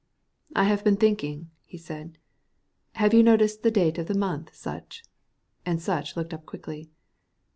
"I 0.55 0.63
have 0.63 0.83
been 0.83 0.95
thinking," 0.97 1.51
he 1.63 1.77
said. 1.77 2.17
"Have 2.93 3.13
you 3.13 3.21
noticed 3.21 3.61
the 3.61 3.69
date 3.69 3.99
of 3.99 4.07
the 4.07 4.17
month, 4.17 4.49
Sutch?" 4.51 5.03
and 5.63 5.79
Sutch 5.79 6.17
looked 6.17 6.33
up 6.33 6.47
quickly. 6.47 6.89